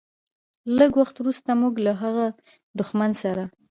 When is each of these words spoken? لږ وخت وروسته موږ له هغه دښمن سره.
لږ 0.77 0.91
وخت 0.99 1.15
وروسته 1.17 1.49
موږ 1.61 1.73
له 1.85 1.93
هغه 2.01 2.25
دښمن 2.79 3.11
سره. 3.23 3.43